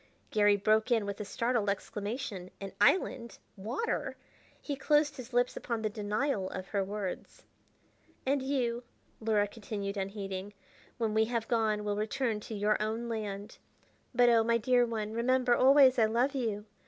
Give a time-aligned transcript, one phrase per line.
[0.31, 2.49] Garry broke in with a startled exclamation.
[2.59, 3.37] An island!
[3.55, 4.17] Water!
[4.59, 7.43] He closed his lips upon the denial of her words.
[8.25, 8.81] "And you,"
[9.21, 10.55] Luhra continued unheeding,
[10.97, 13.59] "when we have gone, will return to your own land.
[14.11, 16.65] "But, oh, my dear one, remember always I love you.